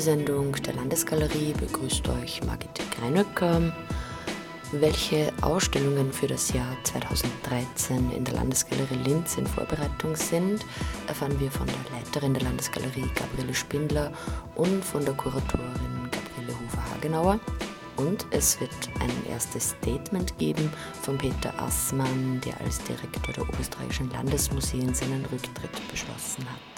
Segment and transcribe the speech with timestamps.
[0.00, 3.70] zur Sendung der Landesgalerie begrüßt euch Margit Greinöcker.
[4.72, 10.64] Welche Ausstellungen für das Jahr 2013 in der Landesgalerie Linz in Vorbereitung sind,
[11.06, 14.10] erfahren wir von der Leiterin der Landesgalerie Gabriele Spindler
[14.54, 17.38] und von der Kuratorin Gabriele Hofer-Hagenauer.
[17.96, 20.72] Und es wird ein erstes Statement geben
[21.02, 26.69] von Peter Assmann, der als Direktor der Oberösterreichischen Landesmuseen seinen Rücktritt beschlossen hat.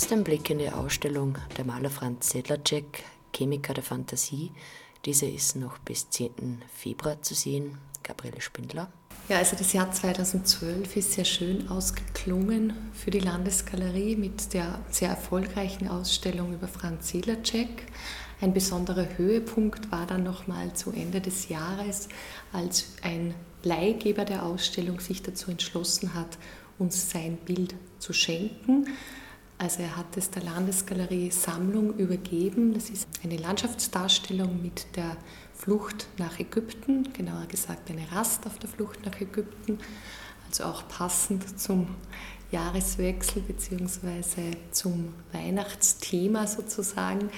[0.00, 3.04] Zuerst ein Blick in die Ausstellung der Maler Franz Sedlacek,
[3.36, 4.50] Chemiker der Fantasie.
[5.04, 6.62] Diese ist noch bis 10.
[6.74, 7.76] Februar zu sehen.
[8.02, 8.90] Gabriele Spindler.
[9.28, 15.10] Ja, also das Jahr 2012 ist sehr schön ausgeklungen für die Landesgalerie mit der sehr
[15.10, 17.84] erfolgreichen Ausstellung über Franz Sedlacek.
[18.40, 22.08] Ein besonderer Höhepunkt war dann nochmal zu Ende des Jahres,
[22.54, 26.38] als ein Leihgeber der Ausstellung sich dazu entschlossen hat,
[26.78, 28.86] uns sein Bild zu schenken.
[29.60, 32.72] Also er hat es der Landesgalerie Sammlung übergeben.
[32.72, 35.18] Das ist eine Landschaftsdarstellung mit der
[35.52, 39.78] Flucht nach Ägypten, genauer gesagt eine Rast auf der Flucht nach Ägypten,
[40.48, 41.88] also auch passend zum
[42.50, 44.56] Jahreswechsel bzw.
[44.70, 47.28] zum Weihnachtsthema sozusagen.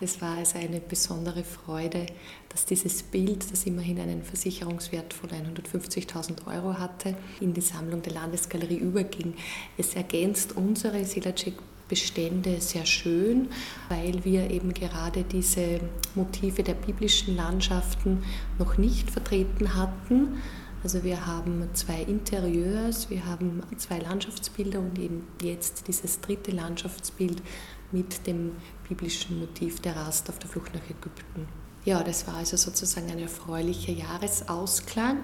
[0.00, 2.06] Es war also eine besondere Freude,
[2.48, 8.12] dass dieses Bild, das immerhin einen Versicherungswert von 150.000 Euro hatte, in die Sammlung der
[8.12, 9.34] Landesgalerie überging.
[9.76, 11.54] Es ergänzt unsere Silacek
[11.92, 13.48] Bestände sehr schön,
[13.90, 15.78] weil wir eben gerade diese
[16.14, 18.24] Motive der biblischen Landschaften
[18.58, 20.40] noch nicht vertreten hatten.
[20.82, 27.42] Also wir haben zwei Interieurs, wir haben zwei Landschaftsbilder und eben jetzt dieses dritte Landschaftsbild
[27.92, 28.52] mit dem
[28.88, 31.46] biblischen Motiv der Rast auf der Flucht nach Ägypten.
[31.84, 35.18] Ja, das war also sozusagen ein erfreulicher Jahresausklang.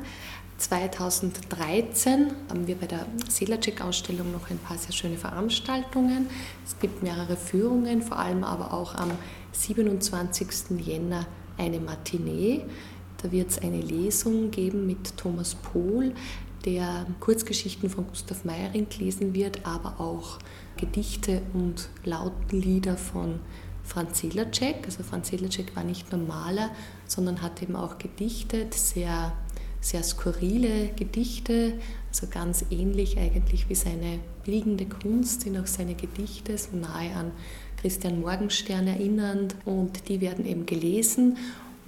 [0.58, 6.26] 2013 haben wir bei der Selacek-Ausstellung noch ein paar sehr schöne Veranstaltungen.
[6.66, 9.12] Es gibt mehrere Führungen, vor allem aber auch am
[9.52, 10.84] 27.
[10.84, 11.26] Jänner
[11.56, 12.64] eine Matinee.
[13.22, 16.12] Da wird es eine Lesung geben mit Thomas Pohl,
[16.64, 20.38] der Kurzgeschichten von Gustav Meyering lesen wird, aber auch
[20.76, 23.38] Gedichte und Lautenlieder von
[23.84, 24.84] Franz Selacek.
[24.84, 26.70] Also Franz Selacek war nicht nur Maler,
[27.06, 29.32] sondern hat eben auch gedichtet, sehr
[29.80, 31.74] sehr skurrile Gedichte,
[32.08, 37.32] also ganz ähnlich eigentlich wie seine bildende Kunst, sind auch seine Gedichte, so nahe an
[37.80, 41.36] Christian Morgenstern erinnernd und die werden eben gelesen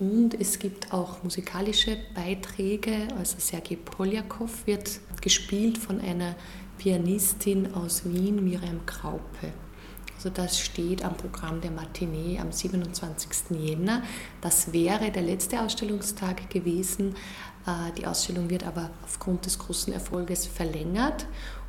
[0.01, 6.37] und es gibt auch musikalische Beiträge, also Sergei Poljakov wird gespielt von einer
[6.79, 9.53] Pianistin aus Wien, Miriam Kraupe.
[10.17, 13.59] Also das steht am Programm der Matinee am 27.
[13.59, 14.03] Jänner.
[14.41, 17.15] Das wäre der letzte Ausstellungstag gewesen,
[17.99, 21.27] die Ausstellung wird aber aufgrund des großen Erfolges verlängert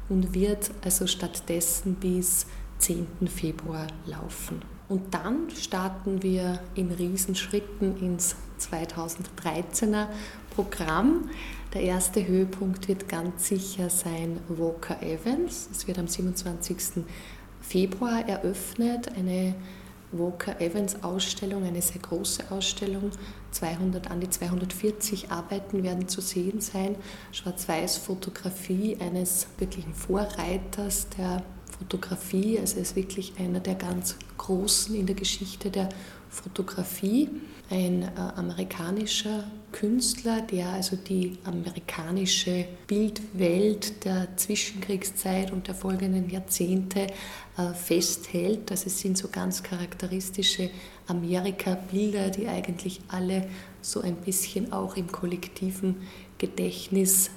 [0.09, 2.45] und wird also stattdessen bis
[2.79, 3.07] 10.
[3.27, 4.61] Februar laufen.
[4.89, 10.07] Und dann starten wir in Riesenschritten ins 2013er
[10.53, 11.29] Programm.
[11.73, 15.69] Der erste Höhepunkt wird ganz sicher sein Walker Evans.
[15.71, 17.05] Es wird am 27.
[17.61, 19.55] Februar eröffnet, eine
[20.11, 23.11] Walker Evans Ausstellung, eine sehr große Ausstellung.
[23.51, 26.95] 200, an die 240 Arbeiten werden zu sehen sein.
[27.31, 31.43] Schwarz-Weiß-Fotografie eines wirklichen Vorreiters der
[31.77, 32.59] Fotografie.
[32.59, 35.89] Also er ist wirklich einer der ganz Großen in der Geschichte der
[36.31, 37.29] Fotografie.
[37.69, 47.07] Ein äh, amerikanischer Künstler, der also die amerikanische Bildwelt der Zwischenkriegszeit und der folgenden Jahrzehnte
[47.57, 48.71] äh, festhält.
[48.71, 50.69] Also sind so ganz charakteristische
[51.07, 53.47] Amerika-Bilder, die eigentlich alle
[53.81, 55.97] so ein bisschen auch im kollektiven
[56.37, 57.29] Gedächtnis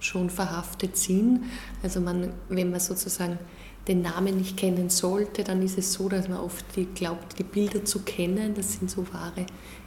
[0.00, 1.44] schon verhaftet sind.
[1.82, 3.38] Also man, wenn man sozusagen
[3.88, 7.42] den Namen nicht kennen sollte, dann ist es so, dass man oft die, glaubt, die
[7.42, 8.54] Bilder zu kennen.
[8.54, 9.46] Das sind so wahre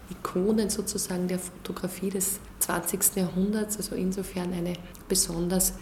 [0.09, 3.15] Ikonen sozusagen der Fotografie des 20.
[3.15, 3.77] Jahrhunderts.
[3.77, 4.73] Also insofern eine
[5.07, 5.73] besonders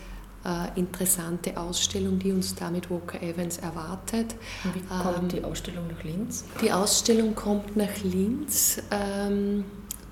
[0.45, 4.35] äh, interessante Ausstellung, die uns da mit Walker Evans erwartet.
[4.63, 6.45] Und wie kommt ähm, die Ausstellung nach Linz?
[6.61, 8.81] Die Ausstellung kommt nach Linz.
[8.91, 9.65] Ähm,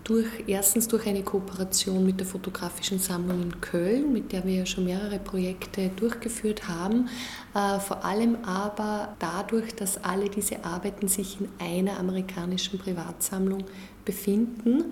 [0.03, 4.65] durch, erstens durch eine Kooperation mit der Fotografischen Sammlung in Köln, mit der wir ja
[4.65, 7.09] schon mehrere Projekte durchgeführt haben,
[7.53, 13.65] äh, vor allem aber dadurch, dass alle diese Arbeiten sich in einer amerikanischen Privatsammlung
[14.05, 14.85] befinden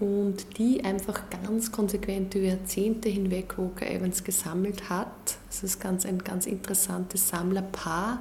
[0.00, 5.38] und die einfach ganz konsequent über Jahrzehnte hinweg Walker Evans gesammelt hat.
[5.48, 8.20] Das ist ganz, ein ganz interessantes Sammlerpaar,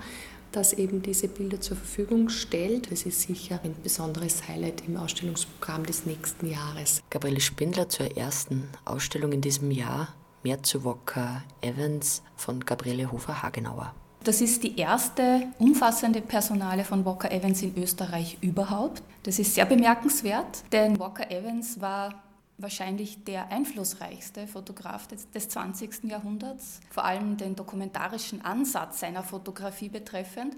[0.55, 2.91] das eben diese Bilder zur Verfügung stellt.
[2.91, 7.01] Es ist sicher ein besonderes Highlight im Ausstellungsprogramm des nächsten Jahres.
[7.09, 10.15] Gabriele Spindler zur ersten Ausstellung in diesem Jahr.
[10.43, 13.93] Mehr zu Walker Evans von Gabriele Hofer-Hagenauer.
[14.23, 19.03] Das ist die erste umfassende Personale von Walker Evans in Österreich überhaupt.
[19.23, 22.22] Das ist sehr bemerkenswert, denn Walker Evans war
[22.57, 26.05] wahrscheinlich der einflussreichste Fotograf des, des 20.
[26.05, 30.55] Jahrhunderts, vor allem den dokumentarischen Ansatz seiner Fotografie betreffend.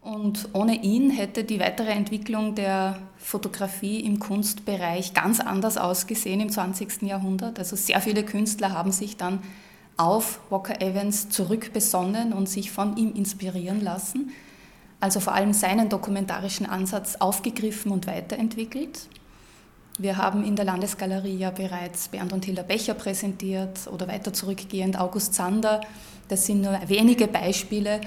[0.00, 6.50] Und ohne ihn hätte die weitere Entwicklung der Fotografie im Kunstbereich ganz anders ausgesehen im
[6.50, 7.02] 20.
[7.02, 7.58] Jahrhundert.
[7.58, 9.40] Also sehr viele Künstler haben sich dann
[9.96, 14.30] auf Walker Evans zurückbesonnen und sich von ihm inspirieren lassen.
[15.00, 19.08] Also vor allem seinen dokumentarischen Ansatz aufgegriffen und weiterentwickelt.
[19.98, 25.00] Wir haben in der Landesgalerie ja bereits Bernd und Hilda Becher präsentiert oder weiter zurückgehend
[25.00, 25.80] August Zander.
[26.28, 28.02] Das sind nur wenige Beispiele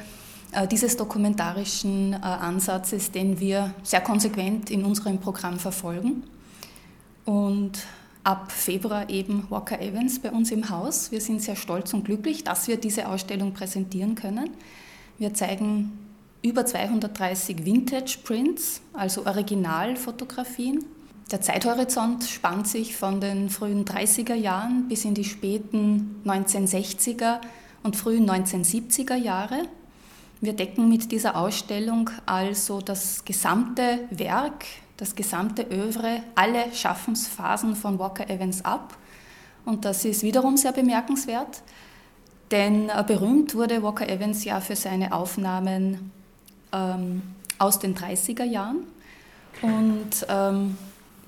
[0.51, 6.24] äh, dieses dokumentarischen äh, Ansatzes, den wir sehr konsequent in unserem Programm verfolgen.
[7.25, 7.80] Und
[8.24, 11.12] ab Februar eben Walker Evans bei uns im Haus.
[11.12, 14.51] Wir sind sehr stolz und glücklich, dass wir diese Ausstellung präsentieren können.
[15.18, 15.97] Wir zeigen
[16.44, 20.86] über 230 Vintage Prints, also Originalfotografien.
[21.31, 27.40] Der Zeithorizont spannt sich von den frühen 30er Jahren bis in die späten 1960er
[27.84, 29.64] und frühen 1970er Jahre.
[30.42, 34.66] Wir decken mit dieser Ausstellung also das gesamte Werk
[35.00, 38.98] das gesamte Övre, alle Schaffensphasen von Walker Evans ab.
[39.66, 41.62] Und das ist wiederum sehr bemerkenswert,
[42.51, 46.12] denn äh, berühmt wurde Walker Evans ja für seine Aufnahmen
[46.74, 47.22] ähm,
[47.60, 48.84] aus den 30er Jahren.
[49.62, 50.77] Und ähm,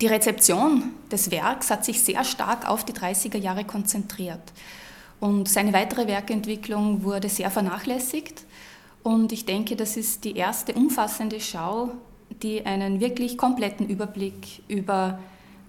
[0.02, 4.42] die Rezeption des Werks hat sich sehr stark auf die 30er Jahre konzentriert.
[5.20, 8.44] Und seine weitere Werkentwicklung wurde sehr vernachlässigt.
[9.04, 11.92] Und ich denke, das ist die erste umfassende Schau
[12.42, 15.20] die einen wirklich kompletten Überblick über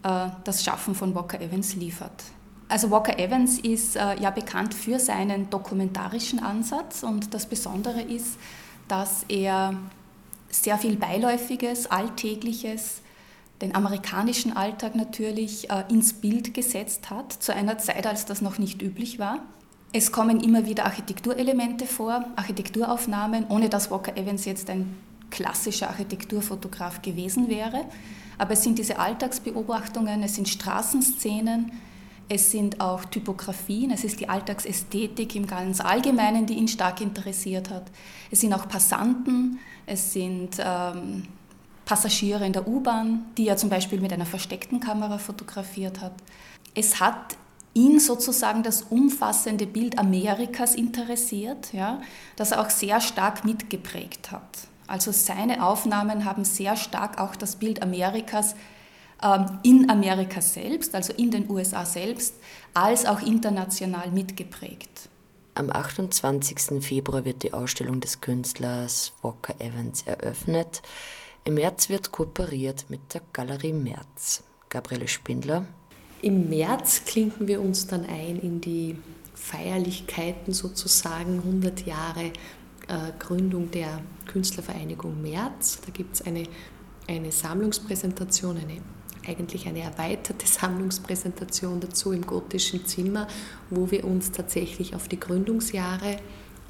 [0.02, 2.24] äh, das Schaffen von Walker Evans liefert.
[2.68, 8.38] Also Walker Evans ist äh, ja bekannt für seinen dokumentarischen Ansatz und das Besondere ist,
[8.88, 9.74] dass er
[10.48, 13.01] sehr viel Beiläufiges, Alltägliches,
[13.62, 18.58] den amerikanischen Alltag natürlich äh, ins Bild gesetzt hat, zu einer Zeit, als das noch
[18.58, 19.38] nicht üblich war.
[19.92, 24.96] Es kommen immer wieder Architekturelemente vor, Architekturaufnahmen, ohne dass Walker Evans jetzt ein
[25.30, 27.84] klassischer Architekturfotograf gewesen wäre.
[28.36, 31.72] Aber es sind diese Alltagsbeobachtungen, es sind Straßenszenen,
[32.28, 37.70] es sind auch Typografien, es ist die Alltagsästhetik im ganz Allgemeinen, die ihn stark interessiert
[37.70, 37.84] hat.
[38.30, 41.24] Es sind auch Passanten, es sind ähm,
[41.84, 46.12] Passagiere in der U-Bahn, die er zum Beispiel mit einer versteckten Kamera fotografiert hat.
[46.74, 47.36] Es hat
[47.74, 52.00] ihn sozusagen das umfassende Bild Amerikas interessiert, ja,
[52.36, 54.68] das er auch sehr stark mitgeprägt hat.
[54.86, 58.54] Also seine Aufnahmen haben sehr stark auch das Bild Amerikas
[59.22, 62.34] ähm, in Amerika selbst, also in den USA selbst,
[62.74, 65.08] als auch international mitgeprägt.
[65.54, 66.82] Am 28.
[66.82, 70.82] Februar wird die Ausstellung des Künstlers Walker Evans eröffnet.
[71.44, 74.44] Im März wird kooperiert mit der Galerie März.
[74.68, 75.66] Gabriele Spindler.
[76.22, 78.96] Im März klinken wir uns dann ein in die
[79.34, 82.26] Feierlichkeiten sozusagen 100 Jahre
[82.86, 85.80] äh, Gründung der Künstlervereinigung März.
[85.84, 86.44] Da gibt es eine,
[87.08, 88.80] eine Sammlungspräsentation, eine,
[89.26, 93.26] eigentlich eine erweiterte Sammlungspräsentation dazu im gotischen Zimmer,
[93.68, 96.18] wo wir uns tatsächlich auf die Gründungsjahre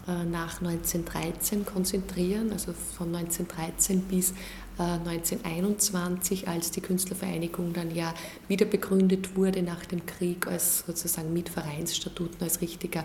[0.06, 4.34] nach 1913 konzentrieren, also von 1913 bis
[4.78, 8.12] 1921, als die Künstlervereinigung dann ja
[8.48, 13.04] wieder begründet wurde nach dem Krieg als sozusagen mit Vereinsstatuten als richtiger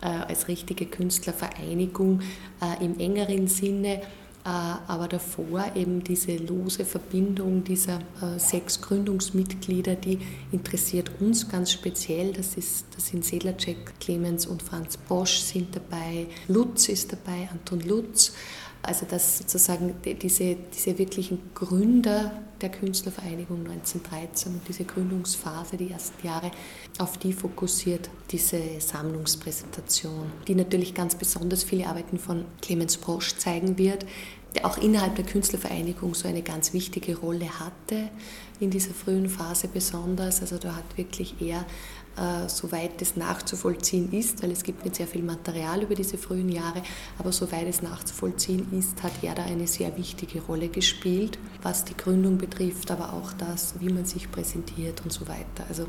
[0.00, 2.22] als richtige Künstlervereinigung
[2.80, 3.94] im engeren Sinne.
[3.96, 10.18] äh, aber davor eben diese lose Verbindung dieser äh, sechs Gründungsmitglieder, die
[10.50, 12.32] interessiert uns ganz speziell.
[12.32, 17.80] Das, ist, das sind Sedlacek, Clemens und Franz Bosch sind dabei, Lutz ist dabei, Anton
[17.80, 18.32] Lutz.
[18.82, 22.32] Also dass sozusagen diese, diese wirklichen Gründer
[22.62, 26.50] der Künstlervereinigung 1913 und diese Gründungsphase, die ersten Jahre,
[26.98, 33.78] auf die fokussiert diese Sammlungspräsentation, die natürlich ganz besonders viele Arbeiten von Clemens Brosch zeigen
[33.78, 34.06] wird,
[34.54, 38.10] der auch innerhalb der Künstlervereinigung so eine ganz wichtige Rolle hatte,
[38.60, 40.40] in dieser frühen Phase besonders.
[40.40, 41.64] Also da hat wirklich er
[42.16, 46.50] äh, soweit es nachzuvollziehen ist, weil es gibt nicht sehr viel Material über diese frühen
[46.50, 46.82] Jahre,
[47.18, 51.96] aber soweit es nachzuvollziehen ist, hat er da eine sehr wichtige Rolle gespielt, was die
[51.96, 55.64] Gründung betrifft, aber auch das, wie man sich präsentiert und so weiter.
[55.68, 55.86] Also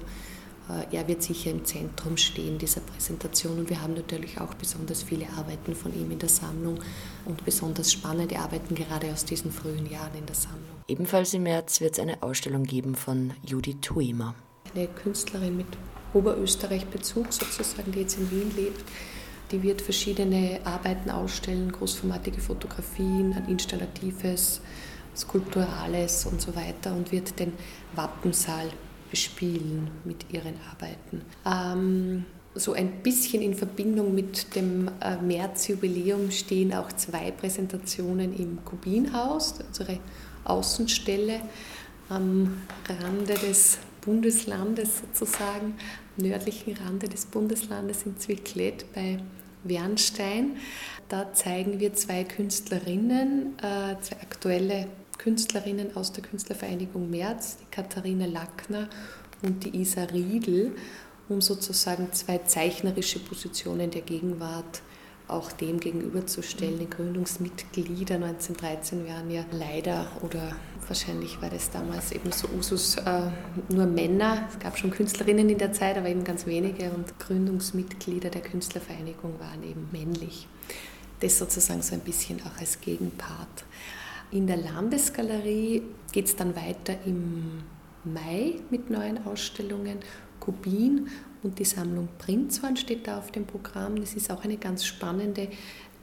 [0.70, 5.03] äh, er wird sicher im Zentrum stehen dieser Präsentation und wir haben natürlich auch besonders
[5.03, 6.80] viele Arbeiten von ihm in der Sammlung
[7.25, 10.63] und besonders spannende Arbeiten gerade aus diesen frühen Jahren in der Sammlung.
[10.88, 14.36] Ebenfalls im März wird es eine Ausstellung geben von Judith Tuemer.
[14.74, 15.68] Eine Künstlerin mit
[16.13, 18.84] Oberösterreich-Bezug sozusagen, die jetzt in Wien lebt.
[19.51, 24.62] Die wird verschiedene Arbeiten ausstellen, großformatige Fotografien, ein installatives,
[25.15, 27.53] skulpturales und so weiter und wird den
[27.96, 28.70] Wappensaal
[29.12, 31.22] bespielen mit ihren Arbeiten.
[31.46, 38.63] Ähm, so ein bisschen in Verbindung mit dem äh, Märzjubiläum stehen auch zwei Präsentationen im
[38.63, 40.00] Kubinhaus, unsere
[40.46, 41.41] Außenstelle
[42.10, 45.75] am Rande des Bundeslandes sozusagen,
[46.17, 49.20] nördlichen Rande des Bundeslandes in Zwicklet bei
[49.63, 50.58] Wernstein.
[51.10, 58.25] Da zeigen wir zwei Künstlerinnen, äh, zwei aktuelle Künstlerinnen aus der Künstlervereinigung März, die Katharina
[58.25, 58.89] Lackner
[59.41, 60.75] und die Isa Riedl,
[61.29, 64.82] um sozusagen zwei zeichnerische Positionen der Gegenwart
[65.27, 66.80] auch dem gegenüberzustellen.
[66.80, 70.56] Die Gründungsmitglieder 1913 waren ja leider oder
[70.88, 73.30] wahrscheinlich war das damals eben so Usus äh,
[73.70, 74.48] nur Männer.
[74.51, 79.39] Es gab schon Künstlerinnen in der Zeit, aber eben ganz wenige und Gründungsmitglieder der Künstlervereinigung
[79.39, 80.48] waren eben männlich.
[81.20, 83.65] Das sozusagen so ein bisschen auch als Gegenpart.
[84.32, 87.63] In der Landesgalerie geht es dann weiter im
[88.03, 90.00] Mai mit neuen Ausstellungen.
[90.39, 91.08] Kubin
[91.44, 94.00] und die Sammlung Prinzhorn steht da auf dem Programm.
[94.00, 95.50] Das ist auch eine ganz spannende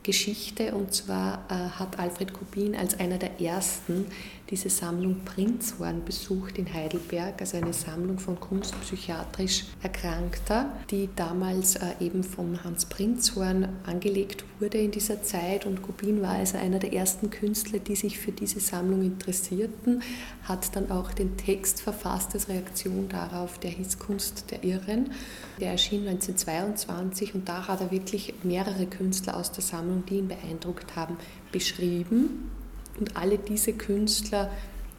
[0.03, 4.07] Geschichte und zwar äh, hat Alfred Kubin als einer der ersten
[4.51, 11.95] diese Sammlung Prinzhorn besucht in Heidelberg, also eine Sammlung von kunstpsychiatrisch Erkrankter, die damals äh,
[12.01, 15.67] eben vom Hans Prinzhorn angelegt wurde in dieser Zeit.
[15.67, 20.03] Und Kubin war also einer der ersten Künstler, die sich für diese Sammlung interessierten,
[20.43, 25.13] hat dann auch den Text verfasst als Reaktion darauf, der hieß Kunst der Irren.
[25.61, 30.29] Der erschien 1922 und da hat er wirklich mehrere Künstler aus der Sammlung, die ihn
[30.29, 31.17] beeindruckt haben,
[31.53, 32.51] beschrieben
[32.99, 34.51] und alle diese Künstler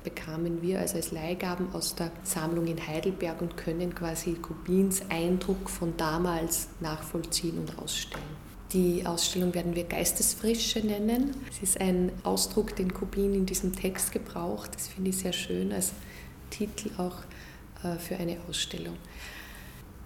[0.04, 5.70] bekamen wir also als Leihgaben aus der Sammlung in Heidelberg und können quasi Kubins Eindruck
[5.70, 8.52] von damals nachvollziehen und ausstellen.
[8.74, 11.36] Die Ausstellung werden wir Geistesfrische nennen.
[11.50, 14.74] Es ist ein Ausdruck, den Kubin in diesem Text gebraucht.
[14.74, 15.92] Das finde ich sehr schön als
[16.50, 17.18] Titel auch
[17.84, 18.96] äh, für eine Ausstellung.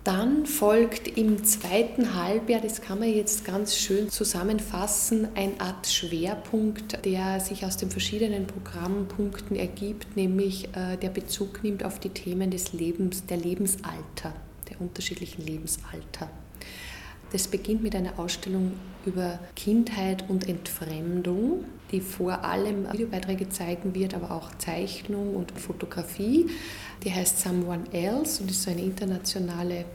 [0.06, 7.04] Dann folgt im zweiten Halbjahr, das kann man jetzt ganz schön zusammenfassen, ein Art Schwerpunkt,
[7.04, 12.52] der sich aus den verschiedenen Programmpunkten ergibt, nämlich äh, der Bezug nimmt auf die Themen
[12.52, 14.36] des Lebens, der Lebensalter,
[14.70, 16.30] der unterschiedlichen Lebensalter.
[17.32, 18.74] Das beginnt mit einer Ausstellung
[19.08, 26.46] über Kindheit und Entfremdung, die vor allem Videobeiträge zeigen wird, aber auch Zeichnung und Fotografie.
[27.04, 29.86] Die heißt Someone Else und ist so eine internationale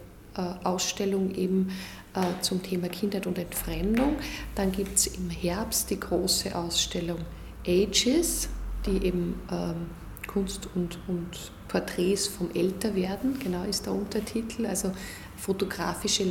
[0.65, 1.71] Ausstellung eben
[2.15, 4.17] äh, zum Thema Kindheit und Entfremdung.
[4.55, 7.19] Dann gibt es im Herbst die große Ausstellung
[7.67, 8.49] Ages,
[8.87, 9.91] die eben ähm,
[10.27, 14.93] Kunst und, und Porträts vom Älterwerden, genau ist der Untertitel, also
[15.37, 16.25] fotografische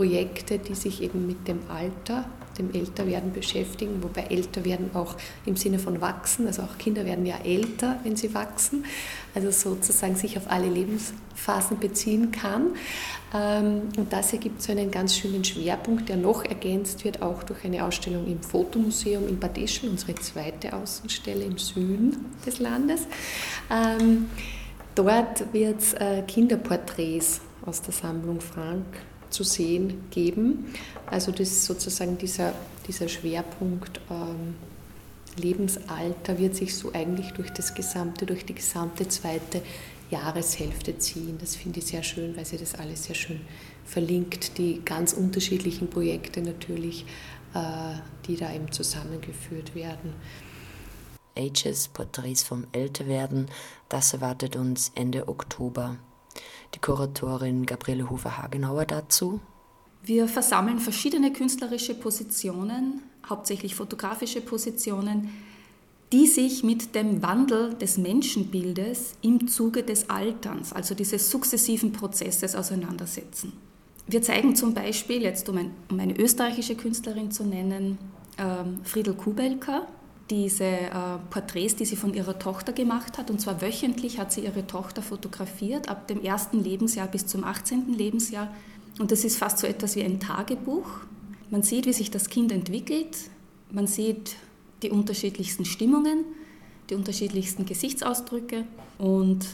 [0.00, 2.24] Langzeitprojekte, die sich eben mit dem Alter
[2.58, 5.14] dem Älterwerden beschäftigen, wobei Älterwerden auch
[5.46, 8.84] im Sinne von wachsen, also auch Kinder werden ja älter, wenn sie wachsen,
[9.34, 12.72] also sozusagen sich auf alle Lebensphasen beziehen kann.
[13.32, 17.64] Ähm, und das ergibt so einen ganz schönen Schwerpunkt, der noch ergänzt wird, auch durch
[17.64, 23.06] eine Ausstellung im Fotomuseum in Bad Ischl, unsere zweite Außenstelle im Süden des Landes.
[23.70, 24.26] Ähm,
[24.96, 28.84] dort wird es äh, Kinderporträts aus der Sammlung Frank
[29.30, 30.74] zu sehen geben.
[31.06, 32.52] Also das ist sozusagen dieser,
[32.86, 34.54] dieser Schwerpunkt ähm,
[35.36, 39.62] Lebensalter wird sich so eigentlich durch das gesamte, durch die gesamte zweite
[40.10, 41.38] Jahreshälfte ziehen.
[41.38, 43.40] Das finde ich sehr schön, weil sie das alles sehr schön
[43.84, 47.04] verlinkt, die ganz unterschiedlichen Projekte natürlich,
[47.54, 47.94] äh,
[48.26, 50.14] die da eben zusammengeführt werden.
[51.36, 53.46] Ages, Porträts vom Älterwerden,
[53.88, 55.96] das erwartet uns Ende Oktober.
[56.74, 59.40] Die Kuratorin Gabriele Hofer-Hagenauer dazu.
[60.02, 65.30] Wir versammeln verschiedene künstlerische Positionen, hauptsächlich fotografische Positionen,
[66.12, 72.56] die sich mit dem Wandel des Menschenbildes im Zuge des Alterns, also dieses sukzessiven Prozesses,
[72.56, 73.52] auseinandersetzen.
[74.08, 77.98] Wir zeigen zum Beispiel, jetzt um, ein, um eine österreichische Künstlerin zu nennen,
[78.38, 79.86] ähm, Friedel Kubelka,
[80.30, 80.90] diese äh,
[81.30, 83.30] Porträts, die sie von ihrer Tochter gemacht hat.
[83.30, 87.92] Und zwar wöchentlich hat sie ihre Tochter fotografiert, ab dem ersten Lebensjahr bis zum 18.
[87.92, 88.48] Lebensjahr.
[88.98, 90.88] Und das ist fast so etwas wie ein Tagebuch.
[91.50, 93.16] Man sieht, wie sich das Kind entwickelt.
[93.70, 94.36] Man sieht
[94.82, 96.24] die unterschiedlichsten Stimmungen,
[96.88, 98.64] die unterschiedlichsten Gesichtsausdrücke.
[98.98, 99.46] Und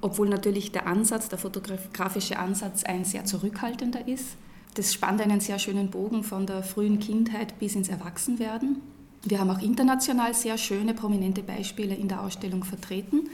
[0.00, 4.36] obwohl natürlich der Ansatz, der fotografische Ansatz ein sehr zurückhaltender ist,
[4.74, 8.82] das spannt einen sehr schönen Bogen von der frühen Kindheit bis ins Erwachsenwerden.
[9.26, 13.30] Wir haben auch international sehr schöne, prominente Beispiele in der Ausstellung vertreten.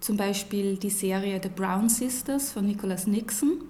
[0.00, 3.60] Zum Beispiel die Serie The Brown Sisters von Nicholas Nixon,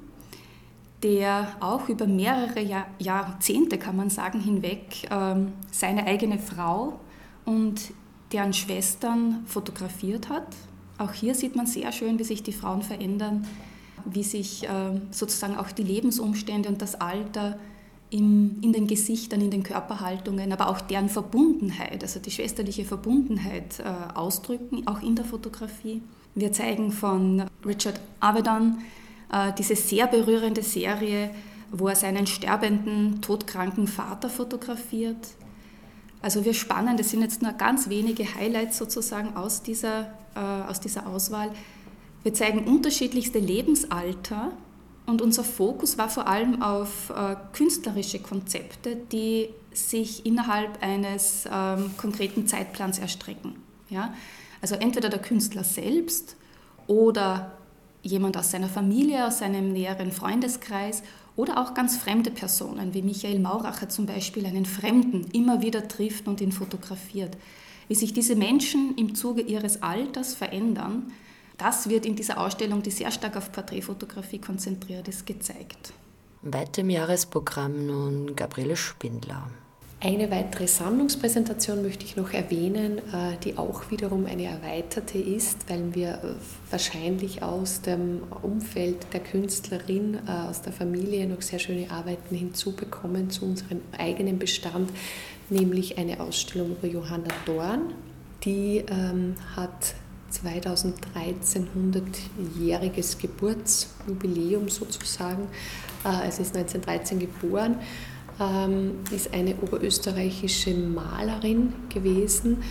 [1.03, 7.01] der auch über mehrere Jahr, Jahrzehnte, kann man sagen, hinweg ähm, seine eigene Frau
[7.45, 7.93] und
[8.33, 10.47] deren Schwestern fotografiert hat.
[10.99, 13.45] Auch hier sieht man sehr schön, wie sich die Frauen verändern,
[14.05, 17.59] wie sich äh, sozusagen auch die Lebensumstände und das Alter
[18.11, 23.79] in, in den Gesichtern, in den Körperhaltungen, aber auch deren Verbundenheit, also die schwesterliche Verbundenheit
[23.79, 26.03] äh, ausdrücken, auch in der Fotografie.
[26.35, 28.79] Wir zeigen von Richard Avedon
[29.33, 31.31] äh, diese sehr berührende Serie,
[31.73, 35.29] wo er seinen sterbenden, todkranken Vater fotografiert.
[36.21, 40.81] Also wir spannen, das sind jetzt nur ganz wenige Highlights sozusagen aus dieser, äh, aus
[40.81, 41.53] dieser Auswahl.
[42.23, 44.53] Wir zeigen unterschiedlichste Lebensalter
[45.11, 51.91] und unser Fokus war vor allem auf äh, künstlerische Konzepte, die sich innerhalb eines ähm,
[51.97, 53.57] konkreten Zeitplans erstrecken.
[53.89, 54.15] Ja?
[54.63, 56.37] Also entweder der Künstler selbst
[56.87, 57.53] oder
[58.03, 61.03] jemand aus seiner Familie, aus seinem näheren Freundeskreis
[61.37, 66.29] oder auch ganz fremde Personen, wie Michael Mauracher zum Beispiel, einen Fremden immer wieder trifft
[66.29, 67.37] und ihn fotografiert.
[67.89, 71.13] Wie sich diese Menschen im Zuge ihres Alters verändern
[71.61, 75.93] das wird in dieser Ausstellung, die sehr stark auf Porträtfotografie konzentriert ist, gezeigt.
[76.43, 79.51] Weiter im Jahresprogramm nun Gabriele Spindler.
[80.03, 85.95] Eine weitere Sammlungspräsentation möchte ich noch erwähnen, äh, die auch wiederum eine erweiterte ist, weil
[85.95, 86.35] wir äh,
[86.71, 93.29] wahrscheinlich aus dem Umfeld der Künstlerin, äh, aus der Familie noch sehr schöne Arbeiten hinzubekommen
[93.29, 94.91] zu unserem eigenen Bestand,
[95.51, 97.93] nämlich eine Ausstellung über Johanna Dorn.
[98.45, 99.95] Die ähm, hat
[100.31, 105.49] 2013 100-jähriges Geburtsjubiläum sozusagen.
[106.05, 107.77] Äh, sie ist 1913 geboren,
[108.41, 112.63] ähm, ist eine oberösterreichische Malerin gewesen,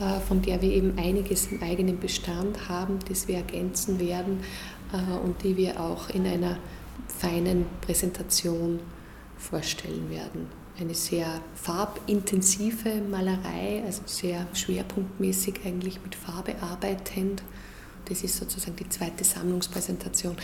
[0.00, 4.40] äh, von der wir eben einiges im eigenen Bestand haben, das wir ergänzen werden
[4.92, 6.58] äh, und die wir auch in einer
[7.08, 8.80] feinen Präsentation
[9.38, 17.42] vorstellen werden eine sehr farbintensive Malerei, also sehr schwerpunktmäßig eigentlich mit Farbe arbeitend.
[18.08, 20.36] Das ist sozusagen die zweite Sammlungspräsentation.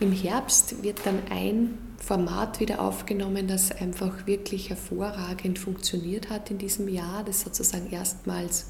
[0.00, 6.58] Im Herbst wird dann ein Format wieder aufgenommen, das einfach wirklich hervorragend funktioniert hat in
[6.58, 8.66] diesem Jahr, das sozusagen erstmals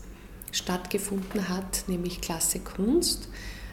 [0.53, 3.29] stattgefunden hat, nämlich Klasse Kunst.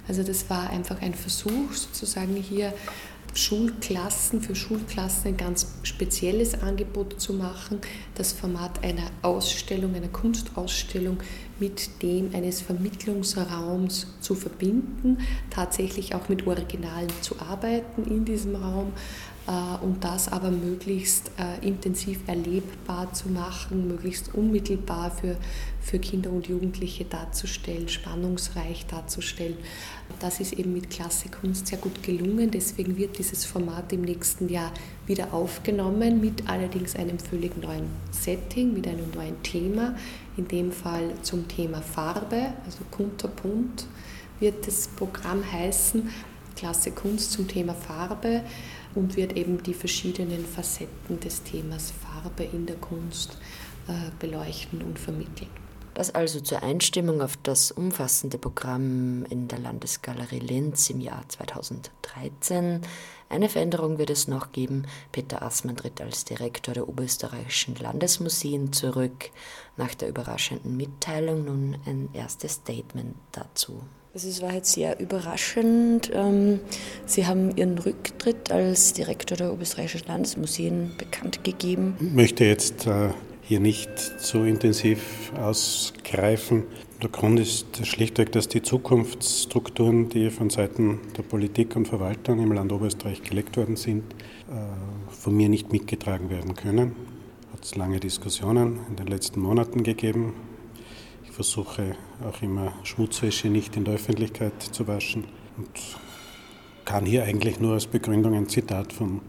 [0.07, 2.73] Also das war einfach ein Versuch, sozusagen hier
[3.33, 7.81] Schulklassen, für Schulklassen ein ganz spezielles Angebot zu machen,
[8.15, 11.17] das Format einer Ausstellung, einer Kunstausstellung
[11.59, 15.19] mit dem eines Vermittlungsraums zu verbinden,
[15.49, 18.93] tatsächlich auch mit Originalen zu arbeiten in diesem Raum,
[19.47, 25.35] äh, und das aber möglichst äh, intensiv erlebbar zu machen, möglichst unmittelbar für,
[25.81, 29.57] für Kinder und Jugendliche darzustellen, spannungsreich darzustellen.
[30.19, 32.49] Das ist eben mit Klasse Kunst sehr gut gelungen.
[32.51, 34.71] Deswegen wird dieses Format im nächsten Jahr
[35.05, 39.95] wieder aufgenommen, mit allerdings einem völlig neuen Setting, mit einem neuen Thema.
[40.37, 43.85] In dem Fall zum Thema Farbe, also Kunterbunt
[44.39, 46.09] wird das Programm heißen.
[46.55, 48.43] Klasse Kunst zum Thema Farbe
[48.95, 53.37] und wird eben die verschiedenen Facetten des Themas Farbe in der Kunst
[53.87, 55.62] äh, beleuchten und vermitteln.
[55.93, 62.81] Das also zur Einstimmung auf das umfassende Programm in der Landesgalerie Linz im Jahr 2013.
[63.29, 64.85] Eine Veränderung wird es noch geben.
[65.11, 69.29] Peter Assmann tritt als Direktor der Oberösterreichischen Landesmuseen zurück.
[69.77, 73.81] Nach der überraschenden Mitteilung nun ein erstes Statement dazu.
[74.15, 76.11] Es war jetzt sehr überraschend.
[76.13, 76.59] Ähm,
[77.07, 81.95] Sie haben Ihren Rücktritt als Direktor der Oberösterreichischen Landesmuseen bekannt gegeben.
[81.99, 83.09] Ich möchte jetzt äh,
[83.43, 86.63] hier nicht so intensiv ausgreifen.
[87.01, 92.53] Der Grund ist schlichtweg, dass die Zukunftsstrukturen, die von Seiten der Politik und Verwaltung im
[92.53, 94.03] Land Oberösterreich gelegt worden sind,
[94.49, 96.95] äh, von mir nicht mitgetragen werden können.
[97.51, 100.33] Hat es lange Diskussionen in den letzten Monaten gegeben.
[101.25, 105.25] Ich versuche auch immer Schmutzwäsche nicht in der Öffentlichkeit zu waschen
[105.57, 105.69] und
[106.85, 109.19] kann hier eigentlich nur als Begründung ein Zitat von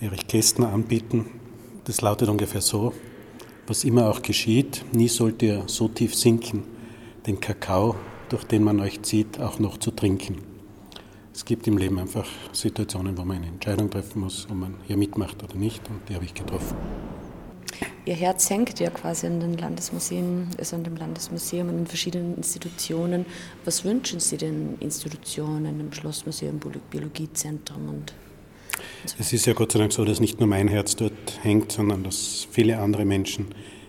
[0.00, 1.41] Erich Kästner anbieten.
[1.84, 2.92] Das lautet ungefähr so,
[3.66, 6.62] was immer auch geschieht, nie sollt ihr so tief sinken,
[7.26, 7.96] den Kakao,
[8.28, 10.36] durch den man euch zieht, auch noch zu trinken.
[11.34, 14.96] Es gibt im Leben einfach Situationen, wo man eine Entscheidung treffen muss, ob man hier
[14.96, 16.76] mitmacht oder nicht, und die habe ich getroffen.
[18.04, 22.36] Ihr Herz hängt ja quasi an den Landesmuseen, also an dem Landesmuseum, an den verschiedenen
[22.36, 23.26] Institutionen.
[23.64, 28.12] Was wünschen Sie den Institutionen, dem Schlossmuseum, Biologiezentrum und
[29.18, 32.04] es ist ja Gott sei Dank so, dass nicht nur mein Herz dort hängt, sondern
[32.04, 33.46] dass viele andere Menschen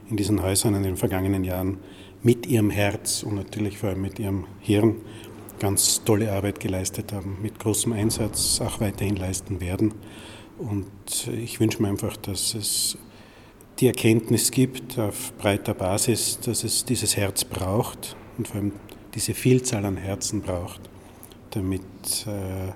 [0.09, 1.77] in diesen Häusern in den vergangenen Jahren
[2.21, 4.95] mit ihrem Herz und natürlich vor allem mit ihrem Hirn
[5.59, 9.93] ganz tolle Arbeit geleistet haben, mit großem Einsatz auch weiterhin leisten werden.
[10.57, 10.87] Und
[11.41, 12.97] ich wünsche mir einfach, dass es
[13.79, 18.71] die Erkenntnis gibt auf breiter Basis, dass es dieses Herz braucht und vor allem
[19.15, 20.81] diese Vielzahl an Herzen braucht,
[21.51, 21.81] damit
[22.27, 22.71] äh,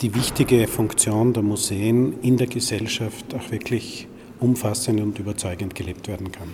[0.00, 4.08] die wichtige Funktion der Museen in der Gesellschaft auch wirklich
[4.40, 6.48] umfassend und überzeugend gelebt werden kann.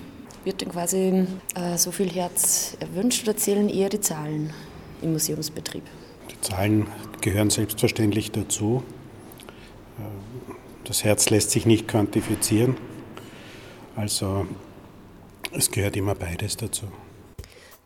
[0.45, 4.53] Wird denn quasi äh, so viel Herz erwünscht oder zählen eher die Zahlen
[5.03, 5.83] im Museumsbetrieb?
[6.31, 6.87] Die Zahlen
[7.21, 8.83] gehören selbstverständlich dazu.
[9.99, 10.53] Äh,
[10.85, 12.77] das Herz lässt sich nicht quantifizieren.
[13.97, 14.47] Also
[15.53, 16.87] es gehört immer beides dazu.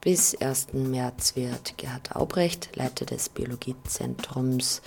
[0.01, 0.73] Bis 1.
[0.73, 4.83] März wird Gerhard Aubrecht, Leiter des Biologiezentrums,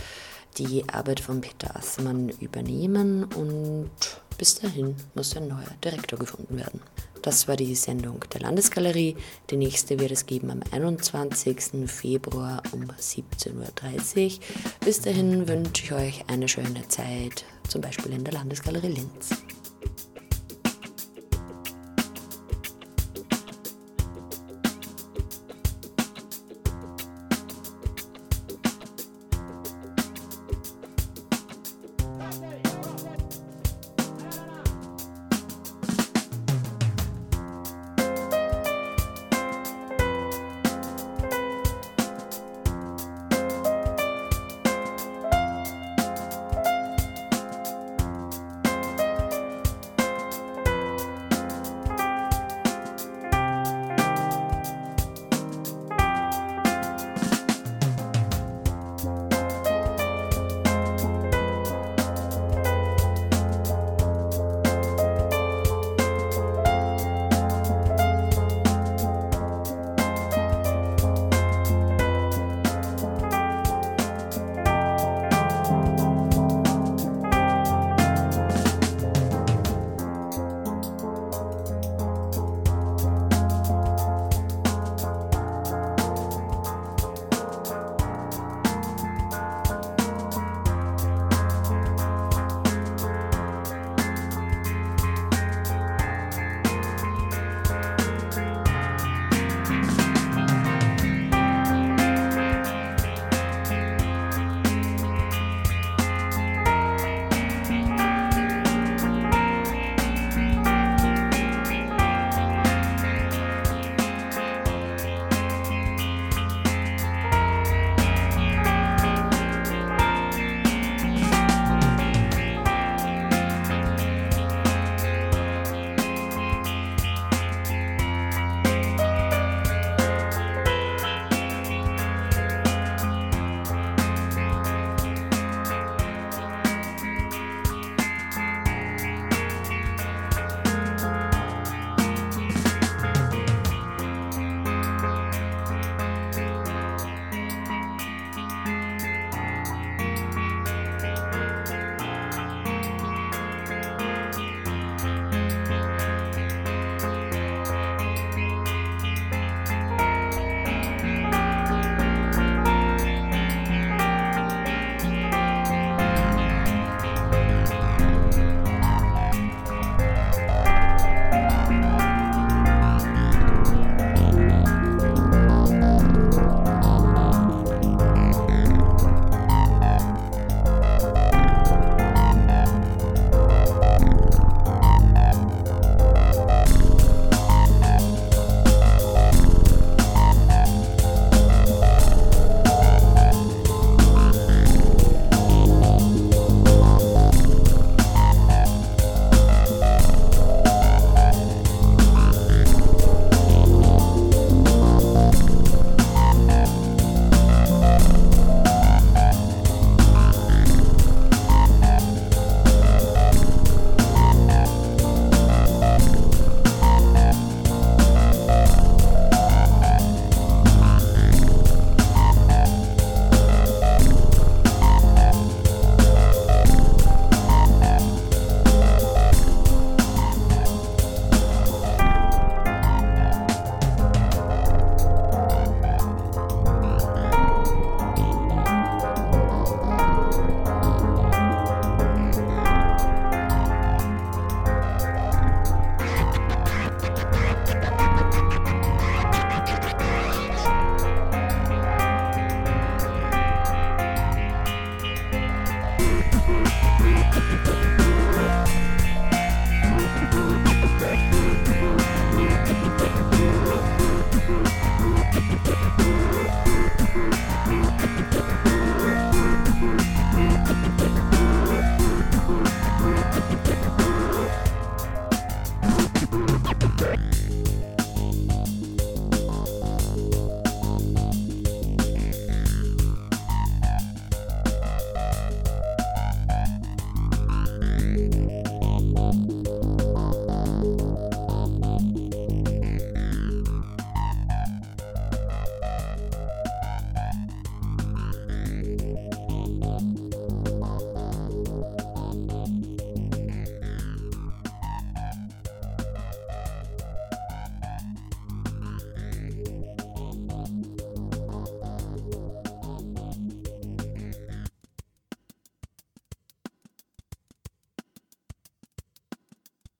[0.57, 3.89] die Arbeit von Peter Assmann übernehmen und
[4.37, 6.81] bis dahin muss ein neuer Direktor gefunden werden.
[7.21, 9.15] Das war die Sendung der Landesgalerie.
[9.49, 11.89] Die nächste wird es geben am 21.
[11.89, 14.39] Februar um 17.30 Uhr.
[14.81, 19.29] Bis dahin wünsche ich euch eine schöne Zeit, zum Beispiel in der Landesgalerie Linz.